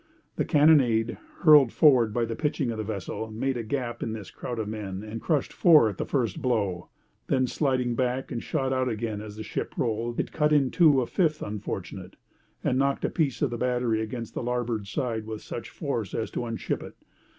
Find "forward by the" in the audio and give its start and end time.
1.71-2.35